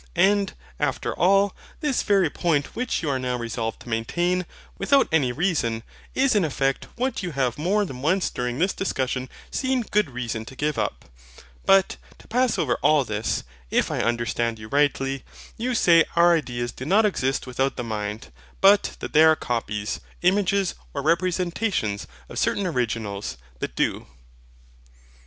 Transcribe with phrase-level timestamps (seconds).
[0.15, 4.47] And, after all, this very point which you are now resolved to maintain,
[4.79, 5.83] without any reason,
[6.15, 9.15] is in effect what you have more than once during this discourse
[9.51, 11.05] seen good reason to give up.
[11.67, 15.23] But, to pass over all this; if I understand you rightly,
[15.55, 19.99] you say our ideas do not exist without the mind, but that they are copies,
[20.23, 24.07] images, or representations, of certain originals that do?